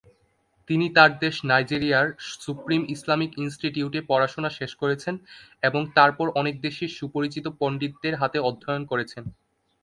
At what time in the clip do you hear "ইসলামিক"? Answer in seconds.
2.89-3.31